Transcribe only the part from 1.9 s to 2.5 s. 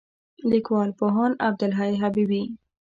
حبیبي